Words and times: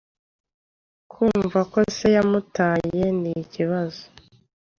kumva 1.11 1.59
ko 1.71 1.77
Se 1.95 2.07
yamutaye 2.15 3.03
nikibazo 3.21 4.03